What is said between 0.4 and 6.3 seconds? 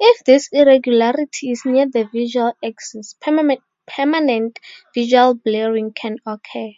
irregularity is near the visual axis, permanent visual blurring can